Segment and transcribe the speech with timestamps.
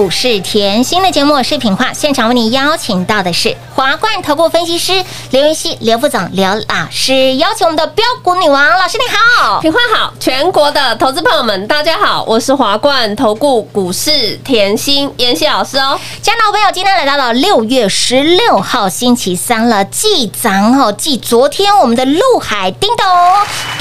[0.00, 16.00] 股市甜心的节目视频化现场为你邀请到的是华冠投顾分析师刘云熙、刘副总、刘老师，邀请我们的标股女王老师，你好，平花好，全国的投资朋友们，大家好，我是华冠投顾股市甜心妍希老师哦。
[16.22, 23.06] 家老朋友，今天来到了六月十六号星期三了，继咱哦，继昨天我们的陆海叮咚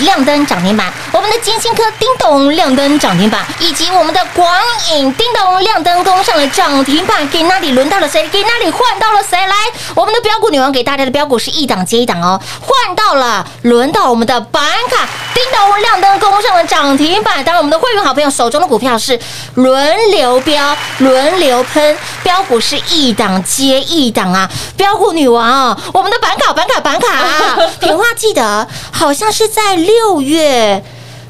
[0.05, 4.49] 亮灯涨停板，我们的金星科叮咚亮灯涨停板，以及我们的广
[4.91, 5.39] 影叮咚。
[5.59, 8.27] 亮灯攻上了涨停板，给那里轮到了谁？
[8.29, 9.37] 给那里换到了谁？
[9.37, 9.55] 来，
[9.93, 17.43] 我们的标股女王给大家的标股是一档接一档哦，换到了，轮到我们的板卡，叮咚亮灯攻上了涨停板。
[17.43, 19.19] 当然，我们的会员好朋友手中的股票是
[19.53, 24.49] 轮流标、轮流喷，标股是一档接一档啊！
[24.75, 30.83] 标股女王哦，我们的板卡、板卡、板卡， 平花记得好像是在六月。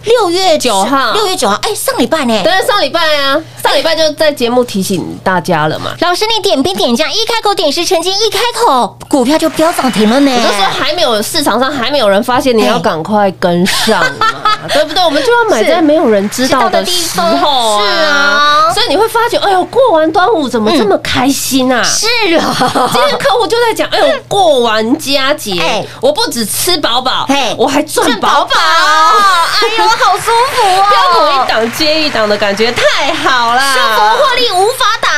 [0.09, 2.41] 六月九号六月九号，哎，上礼拜呢？
[2.43, 5.91] 但是上礼拜啊，上礼拜就在节目提醒大家了嘛。
[6.01, 10.31] 老师，你点兵点将，一开口点石成金，一开口股票就飙涨停了呢。
[10.31, 14.25] 我就说还没有市场上还没有人发现，你要赶快跟上嘛，
[14.73, 15.03] 对不对？
[15.05, 21.83] 我们就要买在没有人知道的时候是啊，所以你会发觉，哎呦，过完端午怎么这么开心啊？
[21.83, 22.07] 是
[22.37, 28.49] 啊，今天客户就在讲，哎呦，过完佳节哎，我不止吃饱饱嘿，我还赚饱饱。
[28.59, 35.09] 哎呦，好舒服哦， 标股一档接一档的感觉太好啦，生活获利无法挡。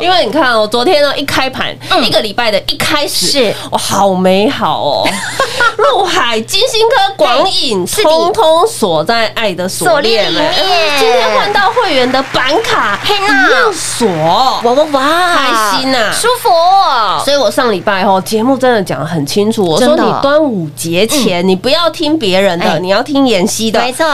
[0.00, 2.04] 因为你看哦，昨天呢一开盘，嗯。
[2.04, 3.54] 一个礼拜的一开始是。
[3.70, 5.08] 哇，好美好哦！
[5.76, 10.46] 陆海、金星科、广影，通通锁在爱的锁链里面。
[10.50, 14.06] 哎今天换到会员的板卡，嘿呐一样锁。
[14.08, 15.00] 哇哇哇，
[15.36, 16.48] 开心呐舒服。
[16.48, 17.22] 哦。
[17.24, 22.74] 所以我上礼拜哦节目真的讲得很清楚，我说你端午节前你不要听别人哎。
[22.74, 23.80] 的，你要听妍希的。
[23.80, 23.92] 没。
[23.92, 24.04] 错，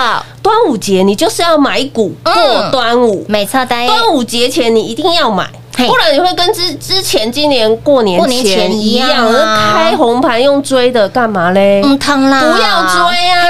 [0.42, 2.34] 端午节你就是要买股嗯。
[2.34, 3.86] 过端午，没错的。
[3.86, 5.46] 端午节前你一定要买，
[5.76, 9.30] 不然你会跟之之前今年过年过年前前一一样
[9.74, 11.82] 开红盘用追的干嘛嘞？
[11.84, 13.44] 嗯，疼啦，不要追啊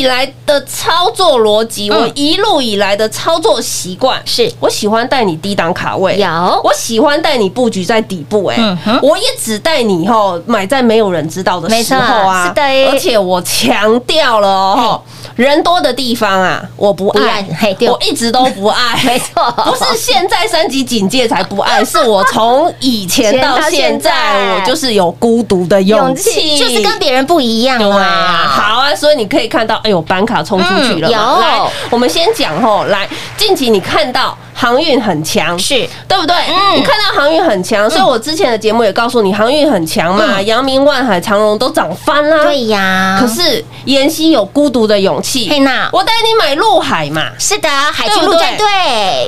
[0.00, 2.00] 以来的操作逻辑，嗯。
[2.00, 4.50] 我一路以来的操作习惯，是。
[4.58, 6.60] 我喜欢带你低档卡位，有。
[6.64, 15.02] 我喜欢带你布局在底部、哎、我也只带你吼买在没有人知道的时候啊，是的而且我强调了哦，
[15.40, 17.42] 人多的地方啊，我不不爱。
[17.88, 19.50] 我一直都不爱， 没错。
[19.64, 24.10] 不是现在三级警戒才不爱，是我从以前到现现在。
[24.10, 28.48] 在，我就是有孤独的勇气，就是跟别人不一样对啊，啊。
[28.48, 31.16] 好啊，所以你可以看到，哎呦，板卡冲出去了嘛。
[31.16, 31.40] 嗯有。
[31.40, 33.08] 来，我们先讲吼，来，
[33.38, 36.36] 近期你看到航运很强，是对不对？
[36.36, 42.44] 嗯你看到航运很强，所以我之前的节目也告诉你，航运很强嘛，嗯阳明、万海、长荣都涨翻啦。
[42.44, 47.22] 对呀，可是妍希有孤独的勇气，嘿娜我带你买陆海嘛。
[47.38, 48.66] 是的，海军陆战队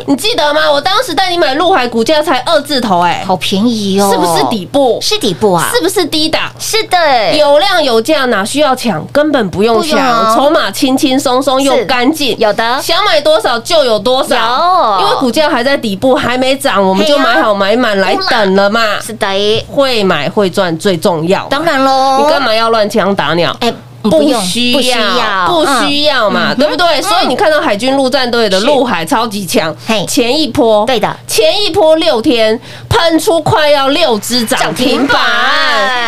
[0.06, 0.70] 你记得吗？
[0.70, 4.98] 我当时带你买陆海，股价才二字头、哎，好便宜哦，是不是底部？
[5.00, 5.70] 是底部啊？
[5.74, 6.42] 是不是低档？
[6.58, 9.02] 是的，有量有价，哪需要抢？
[9.12, 12.36] 根本不用抢，筹码轻轻松松又是干净。
[12.38, 18.98] 有的想买多少就有多少，有因为股价还在底部，还没涨，我们就买好买满来等了嘛。
[19.00, 21.46] 是的，会买会赚最重要。
[21.46, 22.18] 当然喽。
[22.18, 22.42] 你干？
[22.42, 23.56] 嘛要乱枪打鸟？
[23.60, 23.72] 哎，
[24.02, 27.00] 不用需不需要，不需要嘛，对不对？
[27.02, 28.66] 所以你看到海军陆战队的是。
[28.66, 31.16] 陆海超级强嘿，前一波对的。
[31.26, 32.58] 前一波六天
[32.88, 35.20] 喷出快要六只涨停板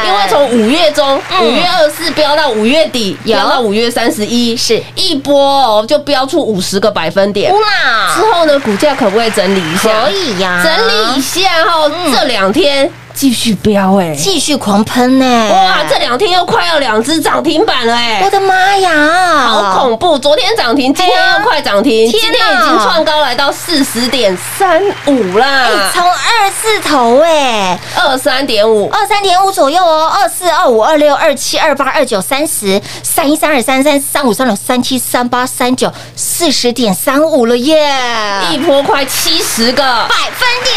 [0.06, 1.46] 因为从五月中嗯。
[1.46, 3.36] 五月二四飙到五月底，有。
[3.36, 4.82] 飙到五月三十一，是。
[4.96, 7.52] 一波哦就飙出五十个百分点。
[8.14, 10.04] 之，后呢，股价可不可以整理一下？
[10.04, 15.24] 可以呀，整理一下哈，这两天继续飙哎，继续狂喷呢。
[15.52, 20.18] 哇，这两天又快要两只涨停板了哎我，的妈呀，好恐怖！
[20.18, 28.88] 昨天涨停，今天又快涨停，今天天已经创高来到四十点三五哎啦，从二四头哎，二三点五。
[28.88, 37.92] 二三点五左右哦，二四、二五、二六、二七、二八、二九、三十、三一、三二、三三、三五、三六、三七、三八、三九，四十点三五了耶！
[38.50, 40.74] 一波快七十个，百分点，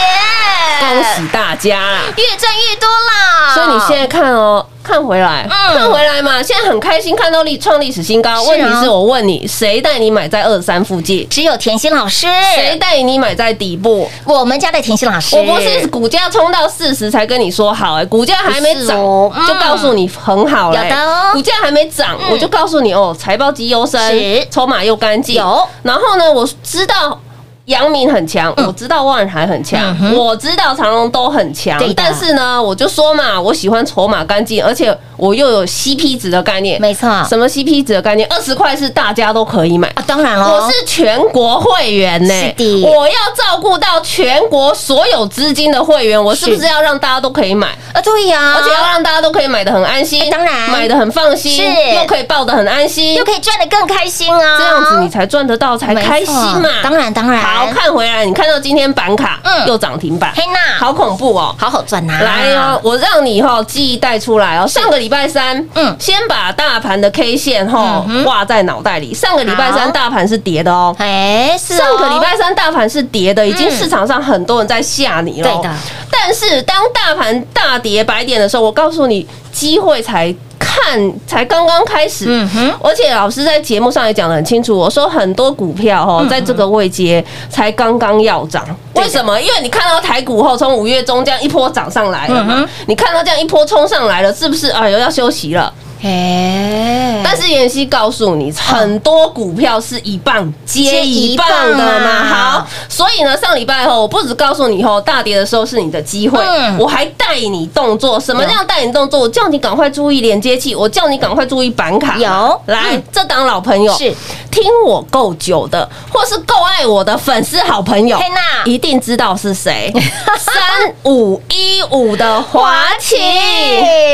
[0.80, 2.02] 恭喜大家啦！
[2.30, 3.54] 越赚越多啦！
[3.54, 8.44] 所以你现在看哦，看回来，嗯看回来嘛，现在很开心看到历创历史新高。
[8.44, 11.28] 问题是我问你，谁带你买在二三附近？
[11.30, 14.10] 只有甜心老师，谁带你买在底部？
[14.26, 25.36] 我们家的甜心老师，我不是股价冲到四十才跟你说好、哎，股价还没涨、哦嗯就告诉你很好了、有的哦股价还没涨、嗯我就告诉你哦，财报绩优生是，筹码又干净。
[25.36, 27.20] 有，然后呢，我知道。
[27.68, 28.68] 阳明很强，嗯。
[28.68, 36.80] 我知道万海很强我知道长隆都很强，但是呢，我就说嘛，我喜欢筹码干净，而且我又有 CP 值的概念。
[36.80, 37.08] 没错。
[37.10, 38.28] 啊，什么 CP 值的概念？
[38.30, 39.88] 二十块是大家都可以买。
[39.90, 42.84] 啊，当然了，我是全国会员呢、是的。
[42.84, 47.68] 我要照顾到全国所有资金的会员，我是不是要让大家都可以买？
[47.94, 50.70] 啊，对呀，而且要让大家都可以买的很安心，哎当然。
[50.70, 51.64] 买的很放心，是。
[51.96, 53.16] 又可以抱的很安心。
[53.16, 56.70] 又，可以赚的更开心啊，这样子你才赚得到，才开心嘛。
[56.84, 59.68] 当然当然，好看回来，你看到今天板卡嗯。
[59.68, 61.56] 又涨停板，嘿娜好恐怖哦！
[61.58, 64.68] 好好赚呐，来哦，我让你哈记忆带出来哦。
[64.68, 65.88] 上个礼礼拜三，嗯。
[65.88, 69.14] 嗯，先把大盘的 K 线哈挂在脑袋里。
[69.14, 73.72] 上个礼拜三大盘是跌的哦，哎，上个礼拜三大盘是跌的，已经嗯。
[73.72, 75.50] 市场上很多人在吓你了。
[75.50, 75.76] 对的，
[76.12, 80.36] 但是当大盘大跌百点的时候，我告诉你，机会才
[80.82, 82.26] 看才刚刚开始。
[82.28, 89.40] 嗯哼，而且老师在节目上也讲得很清楚，我说很多股票哦，在这个位阶才刚刚要涨，为什么？
[89.42, 94.70] 因为你看到台股后从五月中这样一波涨上来了嘛你看到这样一波冲上来了，是不是？
[94.70, 95.74] 哎呦，要休息了。
[96.02, 102.10] 哎，但是妍希告诉你，很多股票是一棒接一棒的嘛。
[102.10, 108.20] 啊好，所以呢，上礼拜后，我不止告诉你后大跌的时候是你的机会嗯，我还带你动作。
[108.20, 109.22] 什么叫带你动作？
[109.22, 112.18] 我叫你赶快注意连接器，我叫你赶快注意板卡。
[112.18, 114.14] 有来嗯，这档老朋友是
[114.58, 119.94] 听我够久的，或是够爱我的粉丝好朋友嘿娜，一定知道是谁。
[120.36, 123.20] 三五一五的华勤，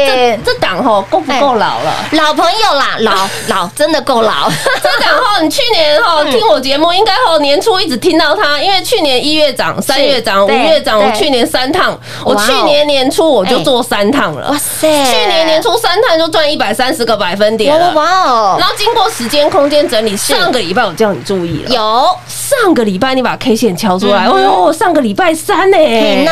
[0.05, 1.93] 这这档吼够不够老了？
[2.11, 4.49] 老朋友啦， 老老真的够老，
[4.83, 14.49] 这档吼，你去年吼听我节目，应该后年初一直听到他，因为去年一月涨，三月涨，五月涨，我去年三趟，我去年年初我就做三趟了。
[14.51, 17.93] 哇，塞，去年年初三趟就赚一百三十个百分点哇了。
[17.93, 18.57] 哇哦。
[18.59, 22.07] 然，后经过时间空间整理，上个礼拜我叫你注意了，有。
[22.27, 24.31] 上个礼拜你把 K 线敲出来，嗯。
[24.31, 26.31] 哼哎呦，上个礼拜三呢，欸，呐，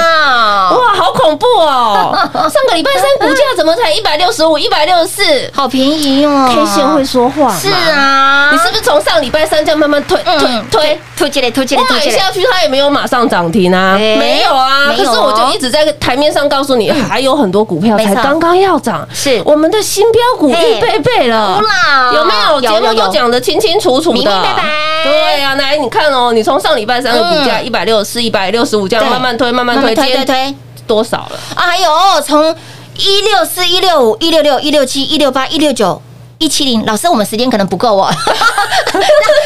[0.77, 2.11] 哇，好恐怖哦！
[2.33, 5.23] 上个礼拜三股价怎么才一百六十五、一百六十四？
[5.53, 10.99] 好便宜哦？K 线会说话，是啊，你是不是从上礼拜三这样慢慢推推嗯推？
[11.21, 14.87] 突进来突进来我突进来，下去，它也没有马上涨停啊，哎没有啊。
[14.87, 19.39] 没有哦可是我就一直在台面上告诉你，还有很多股票才刚刚要涨，是。
[19.45, 21.61] 我们的新标股嘿预备备了。
[21.61, 21.67] 有。
[21.67, 22.25] 啦有？
[22.25, 22.61] 没有？
[22.61, 24.55] 节目都讲得清清楚楚的，明明白。
[24.55, 24.63] 白
[25.03, 27.65] 对呀、来你看哦，你从上礼拜三的股价嗯。
[27.65, 30.55] 一百六十四、一百六十五这样慢慢推、慢慢推，推推推
[30.87, 31.39] 多少了？
[31.55, 31.89] 啊，还有
[32.25, 32.55] 从
[32.97, 36.01] 一六四、一六五、一六六、一六七、一六八、一六九。
[36.41, 38.11] 一七零，老师，我们时间可能不够哦。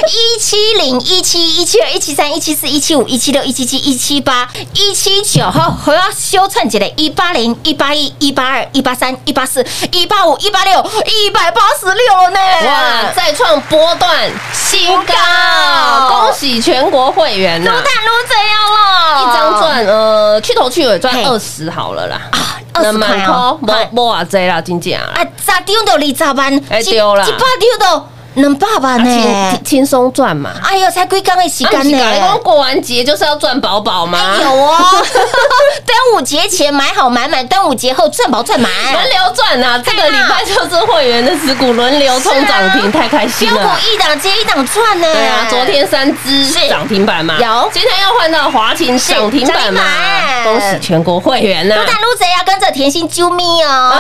[0.08, 12.40] 一七零、一七、一七二、一七三、一七四、一七五、一七六、一七七、一七八、一七九，好，我要修串起来，一八零、一八一、一八二、一八三、一八四、一八五、一八六、一百八十六呢！
[12.66, 15.14] 哇，再创波段新高，
[16.10, 19.22] 恭喜全国会员呐、怎么坦路这样了？
[19.22, 26.62] 一张赚呃去头去尾赚二十好了啦，啊，二十块哦，没没啊这啦，真正啊，啊，咋丢到二十万？
[26.70, 29.52] 哎一对啦一百丢到两百万呢？
[29.52, 30.52] 轻轻松赚嘛。
[30.64, 32.38] 哎呦，才几天的时啊，间不是讲呢？
[32.44, 34.38] 过完节就是要赚饱饱吗？
[34.42, 34.78] 有哦，
[35.86, 38.70] 端午节前买好买满，端午节后赚饱赚满。
[38.94, 43.80] 轮流赚啊，这个礼拜就是会员的持股轮流冲涨停，太开心标股了。
[43.92, 45.08] 一档接一档赚呢。
[45.14, 49.82] 对啊，昨天三只是涨停板嘛，有今天要换到华勤涨停板嘛
[50.44, 53.94] 恭喜全国会员呐撸蛋撸贼要跟着甜心啾咪哦。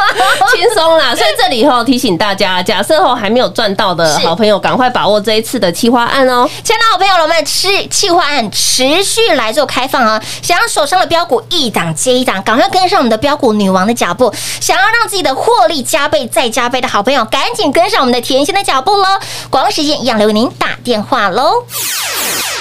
[0.52, 6.48] 轻松啦，所以这里后提醒大家，假设后还没有赚到的好朋友，赶快把握这一次的企划案哦。
[6.62, 10.22] 亲爱的好朋友们，持企划案持续来做开放啊！
[10.42, 14.32] 想要手上的标股一档接一档，赶快跟上我们的标股女王的脚步。
[14.60, 19.06] 想要让自己的获利加倍再加倍的好朋友，赶紧跟上我们的甜心的脚步喽！
[19.50, 21.64] 广告时间一样留给您打电话喽！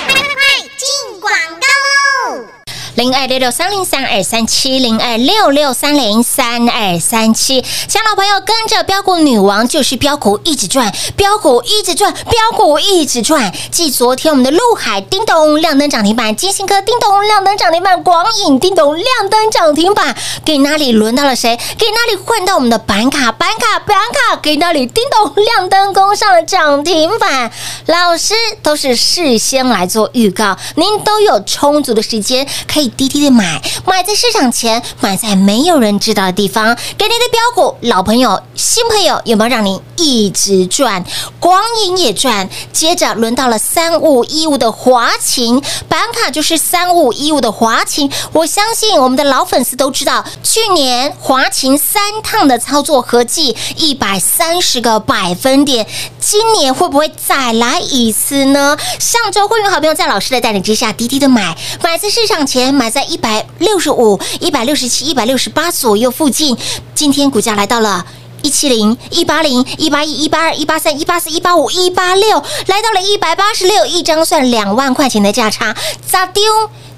[0.08, 2.59] 快快快，进广告喽。
[3.00, 13.54] 零二六六三零三二三七零二六六三零三二三七，想老朋友跟着标股女王就是标股一直转，标股一直转，标股一直转。
[13.72, 20.14] 继昨天我们的陆海叮咚亮灯涨停板，金星科叮咚亮灯涨停板，广影叮咚亮灯涨停板，
[20.44, 21.58] 给哪里轮到了谁？
[21.78, 23.32] 给哪里换到我们的板卡？
[23.32, 27.50] 板卡板卡给哪里叮咚亮灯攻上了涨停板？
[27.86, 36.76] 老师都是事先来做预告，您都有充足的时间可以滴滴的买，买在市场前，买在没有人知道的地方。
[36.98, 41.04] 给你的标股，老朋友、新朋友有没有让你一直赚？
[41.42, 48.10] 光影也赚，接着轮到了三五一五的华勤板卡，就是三五一五的华勤。
[48.32, 55.86] 我相信我们的老粉丝都知道，去年华勤三趟的操作合计一百三十个百分点，
[56.18, 58.78] 今年会不会再来一次呢？
[59.00, 66.58] 上周会员好朋友在老师的带领之下，滴滴的买，买在市场前，买在一百六十五、一百六十七、一百六十八左右附近，
[66.96, 68.06] 今天股价来到了。
[68.42, 76.44] 一七零、一八零、一八一、一八二、一八三、一八四、一八五、一八六，来到了一百八十六，一张算两万块钱的价差，咋丢？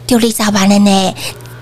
[0.06, 1.16] 丢你咋办了呢？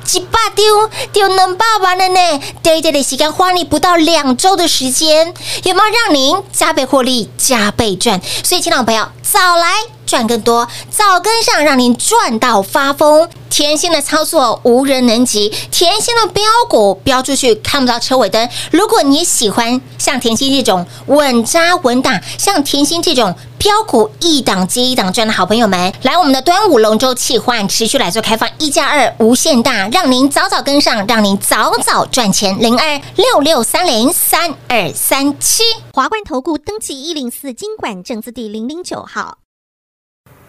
[0.04, 2.42] 几百丢丢两百万了呢？
[2.64, 5.34] 对一点的时间花你不到两周的时间，
[5.64, 8.20] 有没有让您加倍获利、加倍赚？
[8.44, 9.76] 所以，亲老朋友，早来
[10.10, 13.30] 赚更多，早跟上让您赚到发疯。
[13.50, 18.50] 甜心的操作无人能及，甜心的标股标出去看不到车尾灯。
[18.72, 32.58] 如果你喜欢像甜心这种稳扎稳打，像甜心这种标股一档接一档赚的好朋友们，来我们的端午龙舟企划持续来做开放，一加二无限大，让您早早跟上，让您早早赚钱。
[32.60, 35.64] 零二六六三零三二三七。
[35.94, 39.40] 华冠投顾登记一零四经管证字第零零九号。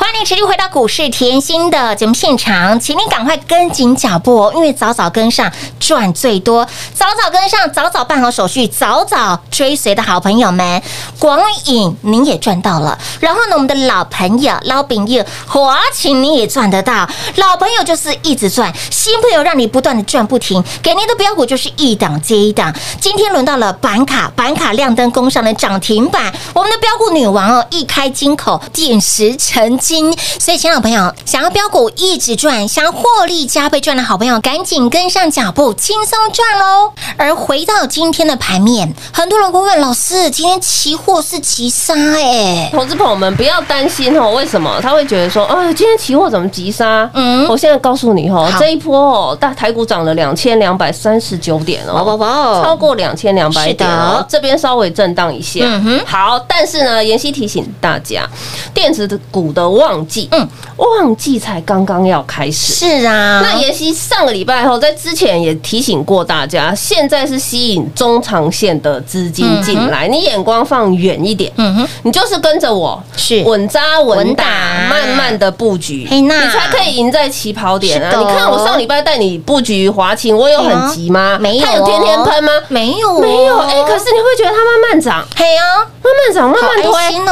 [0.00, 10.82] 欢迎持续回到股市甜心的节目现场，请你赶快跟紧脚步哦，因为早早跟上赚最多，早早跟上，早早办好手续，早早追随的好朋友们，
[11.18, 29.76] 广影您也赚到了，然后呢，我们的老朋友老饼友华勤你也赚得到，老朋友就是一直赚，新朋友让你不断的赚不停，给您的标股就是一档接一档，今天轮到了板卡，板卡亮灯攻上的涨停板，我们的标股女王哦，一开金口点石成。
[29.78, 29.89] 金。
[30.38, 36.92] 所以，亲爱的朋友，想要标股一直赚，想要获利加倍赚的好朋友，赶紧跟上脚步，轻松赚喽！
[37.16, 47.10] 而回到今天的盘面，很多人会问老师，今天期货是急杀哎，投资朋友们不要担心哦，为什么他会觉得说，哦，今天期货怎么急杀？
[47.14, 58.24] 嗯，我现在告诉你哦，这一波哦，大台股涨了两千两百三十九点哦，哇哇哇，超过两千两百点哦，这边稍微震荡一下，嗯哼，好，但是呢，妍希提醒大家，
[58.72, 60.06] 电子的股的旺。
[60.06, 63.40] 季，嗯，旺季才刚刚要开始，是啊。
[63.42, 73.42] 那妍希上个礼拜后，在之前也提醒过大家，现在是吸引中长线的资金进来，你眼光放远一点，嗯哼，你就是跟着我，是。
[73.44, 74.44] 稳扎稳打，
[74.88, 78.12] 慢慢的布局，你才可以赢在起跑点啊！
[78.18, 81.38] 你看我上礼拜带你布局华勤，我有很急吗？
[81.40, 82.52] 没有，它有天天喷吗？
[82.68, 83.58] 没有，没有。
[83.58, 86.82] 哎，可是你会觉得它慢慢涨，嘿啊，慢慢涨，慢慢推，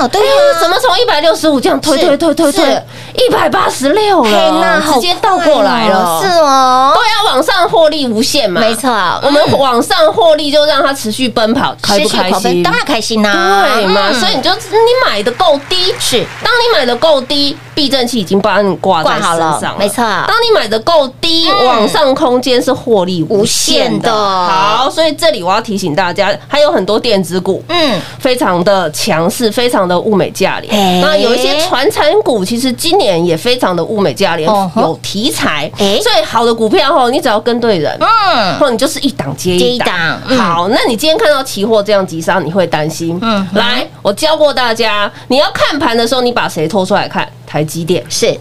[0.09, 2.53] 对啊，怎么从一百六十五这样推推推推？
[2.53, 2.83] 对，
[3.19, 8.91] 一百八十六了，直接倒过来了，是哦，对啊，往上获利无限嘛，没错，
[9.23, 12.63] 我们往上获利就让它持续奔跑，开不开心？
[12.63, 17.57] 当然开心啦，对嘛，所以你就你买的够低，是，当你买的够低。
[17.79, 19.99] 避震器已经帮你挂在身上了，没错。
[20.27, 24.13] 当你买的够低，往上空间是获利无限的。
[24.13, 31.01] 好，所以这里我要提醒大家，还有很多电子股，嗯，非常的强势，非常的物美价廉。
[31.01, 35.71] 那有一些传产股，其实今年也非常的物美价廉，有题材。
[35.77, 40.21] 所以好的股票吼，你只要跟对人，嗯，或你就是一档接一档。
[40.37, 43.19] 好，那你今天看到期货这样急杀，你会担心？
[43.23, 47.29] 嗯，来，我教过大家，你要看盘的时候，你把谁拖出来看？
[47.47, 48.37] 台积电是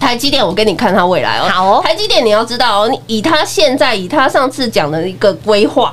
[0.00, 1.48] 台积电，我给你看它未来哦。
[1.48, 5.92] 好，台积电你要知道哦，你以它现在以它上次讲的一个规划，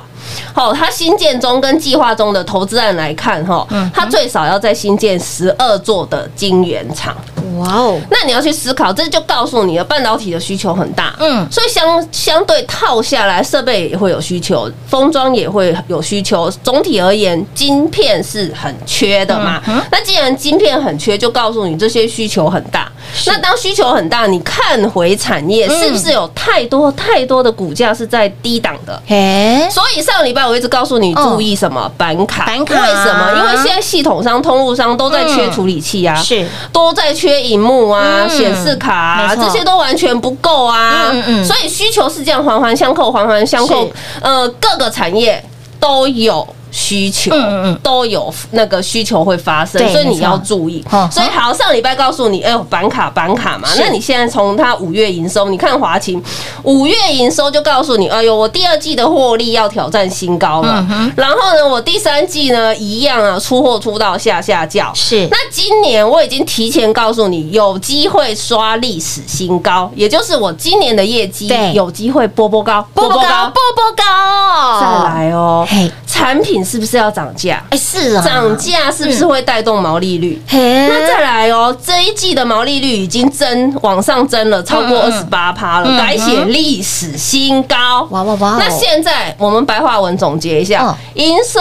[0.52, 7.16] 好，它新建中跟计划中的投资案来看哈，它最少要在新建十二座的晶圆厂。
[7.58, 7.98] 哇哦！
[8.10, 16.50] 那你要去思考，这就告诉你了，半导体的需求很大，嗯，所以相相对套下来，设备也会有需求，封装也会有需求。
[16.62, 19.62] 总体而言，晶片是很缺的嘛。
[19.90, 22.92] 那既然晶片很缺，就告诉你这些需求很大。
[23.26, 29.00] 那当需求很大，你看回产业是不是有太多太多的股价是在低档的？
[29.08, 32.44] 哎，所以上个礼拜我一直告诉你注意什么板卡？
[32.44, 33.32] 板卡为什么？
[33.38, 37.36] 因为现在系统商、通路商都在缺处理器啊，是都在缺。
[37.46, 41.12] 荧幕啊，显示卡啊，这些都完全不够啊，
[41.44, 43.88] 所以需求是这样环环相扣，环环相扣。
[44.20, 45.40] 呃，各个产业
[45.78, 46.44] 都有。
[46.76, 47.78] 需求，嗯嗯嗯。
[47.82, 50.84] 都有那个需求会发生所以你要注意。
[50.92, 51.10] 嗯。
[51.10, 56.22] 所以好，上礼拜告诉你，哎呦，板卡板卡嘛，那你现在从它五月营收，你看华勤
[56.62, 60.86] 五月营收就告诉你，哎呦，我第二季的获利要挑战新高了。
[60.90, 64.92] 嗯然后呢，我第三季呢一样啊，出货出到下下叫。
[64.94, 65.26] 是。
[65.30, 75.90] 那今年我已经提前告诉你，有机会刷历史新高，也就是我今年的业绩有机会波波高，波波高，波波高，再来哦嘿。
[76.06, 77.62] 产品是不是要涨价？
[77.70, 80.42] 哎，是啊，涨价是不是会带动毛利率？
[80.48, 88.06] 嘿，那再来哦，这一季的毛利率已经增往上增了超过二十八趴了，嗯改写历史新高。
[88.10, 88.56] 哇哇哇！
[88.58, 91.60] 那现在我们白话文总结一下嗯，营收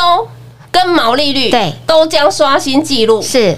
[0.71, 3.21] 跟毛利率对都将刷新纪录。
[3.21, 3.55] 是，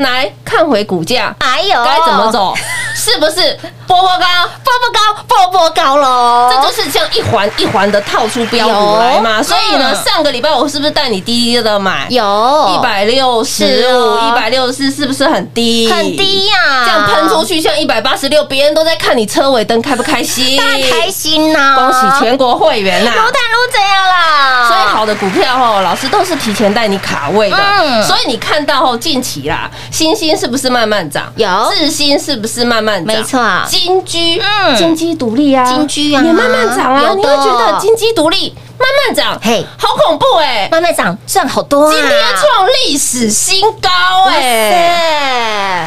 [0.00, 2.30] 来看回股价，哎呦，该怎么？
[2.32, 2.54] 走？
[2.92, 4.26] 是不是波波高？
[4.62, 6.50] 波波高，波波高喽！
[6.52, 9.42] 这就是这样一环一环的套出标股来嘛。
[9.42, 12.06] 所以呢，嗯上个礼拜我是不是带你低低的买？
[12.10, 15.90] 有一百六十五、哦一百六十四，是不是很低？
[15.90, 20.58] 很低呀，这样喷出去像一百八十六，别人都在看你车尾灯开不开心？
[20.58, 21.76] 当然开心呐！
[21.76, 24.68] 恭喜全国会员呐、撸碳撸怎样啦？
[24.68, 31.32] 所以好的股票哦，老师都是提前带你卡位的，嗯所以你看到后近期啦，星星是不是慢慢涨？
[31.36, 31.48] 有。
[31.74, 33.06] 智新是不是慢慢涨？
[33.06, 33.40] 没错。
[33.68, 34.76] 金居，嗯。
[34.76, 36.22] 金居独立啊，金居啊。
[36.22, 39.66] 也慢慢涨啊，有你会觉得金居独立慢慢涨，嘿。
[39.76, 41.92] 好恐怖哎、慢慢涨，赚好多啊！
[41.92, 43.90] 今天创历史新高
[44.28, 44.78] 哎、对，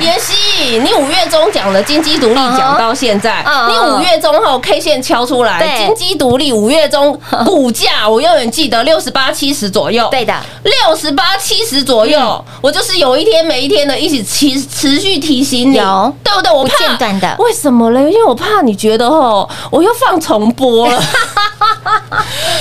[0.02, 16.52] 妍希，你五月中讲的金鸡独立讲到现在，嗯你五月中后 K 线敲出来，对金鸡独立五月中 股价我永远记得六十八七十左右，对的，六十八七十左右，我就是有一天没一天的一起持持续提醒你，有对不对？
[16.52, 18.00] 我不怕间断的为什么嘞？
[18.12, 20.94] 因为我怕你觉得哦，我又放重播了。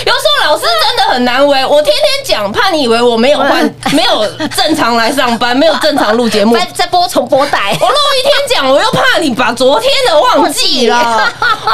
[0.05, 6.57] 有时候老师真的很难为，我天天讲，怕你以为我没有换， 没有正常来上班，没有正常录节目。
[6.57, 11.31] 在在播重播带， 我录一天讲，我又怕你把昨天的忘记了。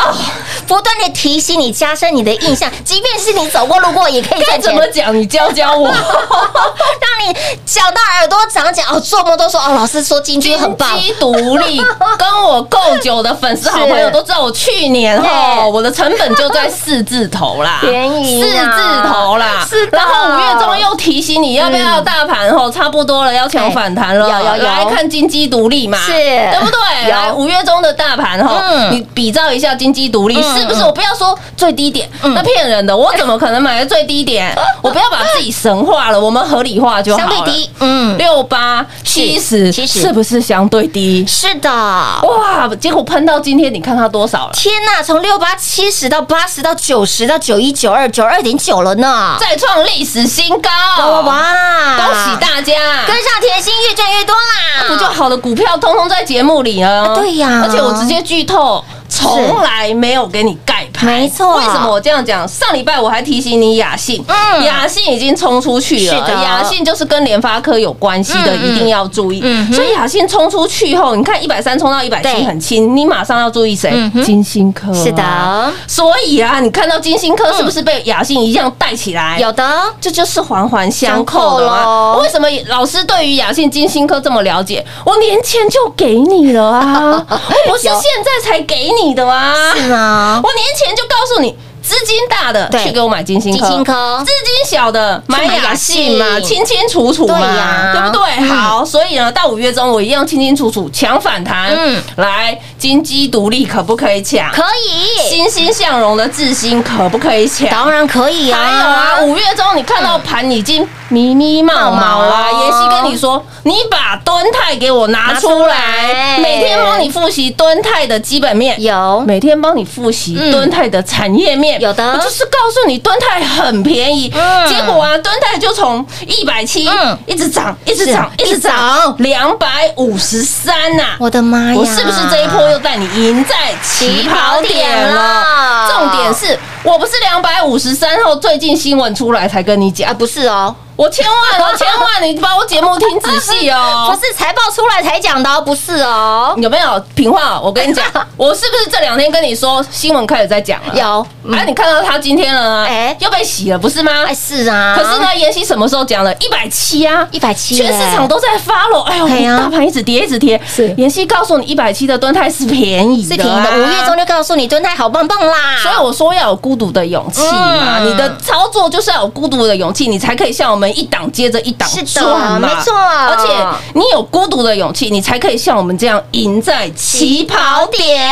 [0.67, 5.15] 不断的提醒你，加深你的印象，即便是你走过路过，也可以该怎么讲？
[5.17, 5.89] 你教教我。
[5.89, 11.79] 让你讲到耳朵长茧哦，做梦都说哦，老师说金句很棒，独立，
[12.19, 19.67] 跟我够久的粉丝好朋友都知道，我去年对哦，我的成本就在四字头啦，便宜四啊字头啦。
[19.69, 27.11] 是的然后五月中又提醒你要不要大盘吼，差不多了，要抢反弹了，哎有有有来看金鸡独立嘛，是对不对？
[27.11, 30.83] 来五月中的大盘哈，嗯你比照一下金鸡独立，嗯是不是？
[30.83, 34.53] 我不要说最低点，那骗人的，我怎么可能买在最低点？
[34.83, 37.19] 我不要把自己神化了，我们合理化就好。
[37.19, 41.25] 相对低，嗯，六八七十，70是不是相对低？
[41.27, 41.71] 是的。
[41.71, 42.69] 哇！
[42.81, 44.53] 结果喷到今天，你看它多少了？
[44.53, 49.37] 天呐，从六八七十到八十到九十到九一九二九二点九了呢！
[49.41, 50.71] 再创历史新高！
[50.99, 51.97] 哇哇哇！
[51.97, 52.75] 恭喜大家！
[53.07, 54.89] 跟上甜心，越赚越多啦！
[54.89, 57.63] 不就好的股票通通在节目里、啊对呀。
[57.65, 61.07] 而且我直接剧透，从来没有给你盖牌。
[61.07, 62.47] 没错为什么我这样讲？
[62.47, 66.15] 上礼拜我还提醒你雅信，嗯雅信已经冲出去了。
[66.15, 69.41] 是的雅信就是跟联发科有关系的，一定要注意。
[69.43, 74.25] 嗯所以雅信冲出去后，你看一百三冲到一百对七很轻，你马上要注意谁嗯？
[74.25, 74.93] 金星科。
[74.93, 79.39] 是的，所以啊，你看到金星科是不是被雅信一样带起来？
[79.39, 79.65] 有的
[80.01, 82.17] 这就是环环相扣的相扣嘛。
[82.19, 84.85] 为什么老师对于雅信金星科这么了解？
[85.05, 89.55] 我年前就给你了啊， 我不是现在才给你的啊。
[89.75, 90.41] 是吗？
[90.43, 98.23] 我年前就告诉你，资金大的去给我买金星科，资金小的买雅信嘛，清清楚楚嘛，对不对？
[98.39, 104.51] 嗯好，所以呢，到五月中我一样清清楚楚抢反弹，嗯来金鸡独立可不可以抢？
[104.53, 107.69] 可以，欣欣向荣的智新可不可以抢？
[107.69, 108.61] 当然可以啊！
[108.61, 112.51] 还有啊，五月中你看到盘已经迷迷冒冒啦。
[112.51, 121.81] 冒冒妍希跟你说，你把敦泰给我拿出来，每天帮你复习敦泰的基本面，有每天帮你复习嗯敦泰的产业面。
[121.81, 131.05] 有的我就是告诉你敦泰很便宜，嗯结果啊，敦泰就从一百七嗯一直涨，一直涨，一直涨涨，两百五十三呐。
[131.19, 131.75] 我的妈呀！
[131.77, 135.89] 我是不是这一波又带你赢在起跑点了？
[135.91, 140.15] 重点是我不是两百五十三后最近新闻出来才跟你讲啊？
[140.15, 144.19] 不是哦，我千万哦， 千万你把我节目听仔细哦不哦。
[144.23, 146.55] 是财报出来才讲的哦，不是哦。
[146.57, 147.61] 有没有平话？
[147.61, 148.05] 我跟你讲，
[148.37, 150.95] 我是不是这两天跟你说新闻开始在讲了？
[150.95, 152.87] 有，哎，你看到他今天了啊？
[152.89, 154.25] 哎哎，又被洗了，不是吗？
[154.27, 154.95] 哎，是啊。
[154.97, 156.33] 可是，呢，妍希什么时候讲了？
[156.37, 159.03] 一百七啊，一百七，全市场都在发了。
[159.03, 160.61] 哎呦，大盘一直跌，一直跌。
[160.67, 165.77] 是妍希告诉你，一百七的蹲泰是便宜的啊，是便宜的，五月中就告诉你蹲泰好棒棒啦。
[165.83, 167.99] 所以我说要有孤独的勇气嘛。
[168.01, 172.59] 嗯你的操作就是要有孤独的勇气，你才可以像我们一档接着一档是的赚嘛。
[172.59, 173.53] 没错而且
[173.95, 178.31] 你有孤独的勇气，你才可以像我们这样赢在起跑点。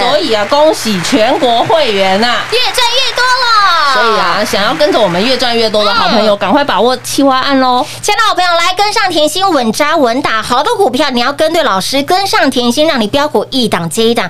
[0.00, 3.94] 所以啊，恭喜全国会员呐、越赚越多了。
[3.94, 7.86] 所以啊，想要跟着我们越赚越多的好朋友，赶快把握企划案喽！
[8.02, 14.28] 亲爱的好朋友，来跟上甜心，稳扎稳打，好的股票你要跟对老师，跟上甜心，让你标股一档接一档。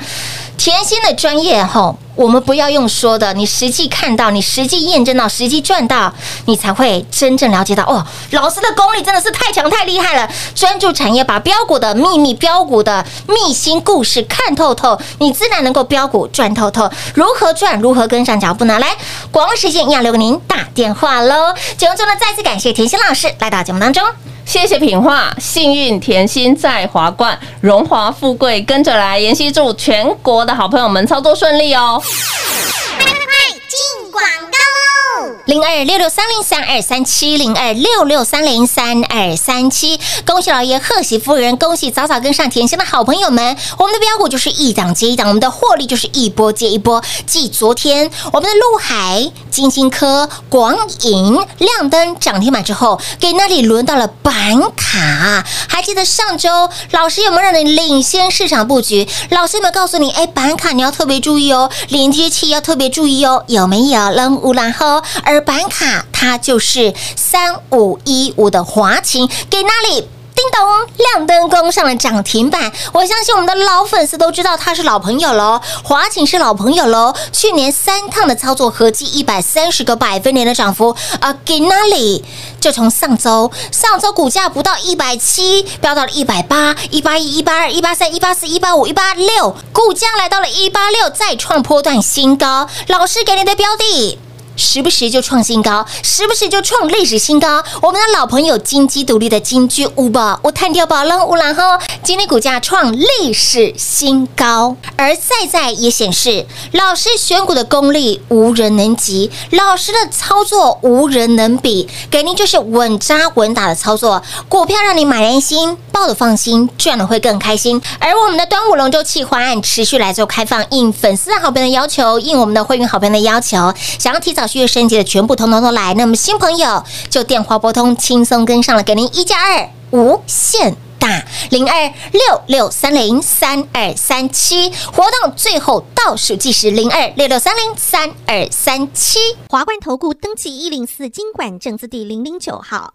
[0.56, 6.12] 甜心的专业吼，我们不要用说的，你实际看到，你实际验证到，实际赚到，
[6.46, 10.28] 你才会真正了解到哦，老师的功力真的是太强太厉害了。
[10.54, 16.90] 专注产业，把标股的秘密、标股的秘辛故事看透透，你自然能够标股赚透透。
[17.14, 17.78] 如何赚？
[17.78, 18.78] 如何跟上脚步呢？
[18.78, 18.88] 来，
[19.30, 21.54] 广告时间一样留给您打电话喽。
[21.76, 24.02] 节目中呢，再次感谢甜心老师来到节目当中。
[24.46, 29.18] 谢谢品画，幸运甜心在华冠，荣华富贵跟着来。
[29.18, 32.00] 妍希祝全国的好朋友们操作顺利哦！
[32.06, 35.36] 快进广告喽！
[35.44, 43.54] 零二六六三零三二三七零二六六三零三二三七，恭喜老爷，贺喜夫人，恭喜早早跟上甜心的好朋友们。
[43.76, 47.02] 我们的标股就是一档接一档，我们的获利就是一波接一波。
[47.26, 54.32] 继昨天我们的陆海、金星科、广银亮灯涨停板之后，给那里轮到了板
[54.74, 55.44] 卡。
[55.68, 59.06] 还记得上周老师有没有让你领先市场布局？
[59.28, 64.05] 老师有没有告诉你，哎，板卡你要特别注意哦，连接器要特别注意哦，有没有？
[64.10, 70.08] 冷乌然后，而板卡它就是三五一五的华勤，给那里。
[70.36, 72.70] 叮咚，亮灯攻上了涨停板。
[72.92, 77.14] 我相信我们的老粉丝都知道他是老朋友喽，华勤是老朋友喽。
[77.32, 82.22] 去年三趟的操作合计一百三十个百分点的涨幅，啊，给那里
[82.60, 92.68] 就从上周上周股价不到一百七，飙到了一百八、一八一、一八二、一八三、一八四、一八五、一八六，股价来到了一八六，再创波段新高。
[92.88, 94.18] 老师给你的标的。
[94.56, 97.62] 时不时就创新高，时不时就创历史新高。
[97.82, 101.62] 我们的老朋友金鸡独立的金居五宝，我探掉宝了五然后
[102.02, 117.80] 今天股价创历史新高，而在在也显示老师选股的功力无人能及，老师的操作无人能比，给您就是稳扎稳打的操作，股票让你买安心，抱的放心，赚的会更开心。
[117.98, 125.94] 而我们的端午龙舟企划案持续来做开放，应粉丝好朋友的要求，应我们的会员好朋友的要求，想要提早续约升级的全部通通都来。
[125.94, 130.76] 那么新朋友就电话拨通，轻松跟上了，给您一加二无限。
[130.98, 139.18] 大零二六六三零三二三七活动最后倒数计时零二六六三零三二三七。
[139.50, 142.94] 华冠投顾登记一零四经管证字第零零九号。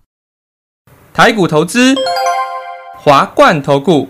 [1.13, 1.95] 台股投资，
[2.97, 4.09] 华冠投顾。